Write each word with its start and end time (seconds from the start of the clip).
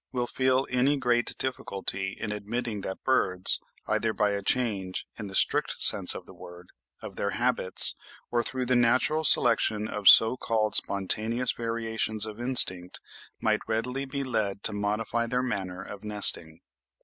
will 0.11 0.25
feel 0.25 0.65
any 0.71 0.97
great 0.97 1.37
difficulty 1.37 2.17
in 2.19 2.31
admitting 2.31 2.81
that 2.81 3.03
birds, 3.03 3.61
either 3.87 4.13
by 4.13 4.31
a 4.31 4.41
change 4.41 5.05
(in 5.19 5.27
the 5.27 5.35
strict 5.35 5.79
sense 5.79 6.15
of 6.15 6.25
the 6.25 6.33
word) 6.33 6.69
of 7.03 7.17
their 7.17 7.29
habits, 7.29 7.93
or 8.31 8.41
through 8.41 8.65
the 8.65 8.75
natural 8.75 9.23
selection 9.23 9.87
of 9.87 10.09
so 10.09 10.35
called 10.35 10.73
spontaneous 10.73 11.51
variations 11.51 12.25
of 12.25 12.39
instinct, 12.41 12.99
might 13.39 13.59
readily 13.67 14.05
be 14.05 14.23
led 14.23 14.63
to 14.63 14.73
modify 14.73 15.27
their 15.27 15.43
manner 15.43 15.83
of 15.83 16.03
nesting. 16.03 16.61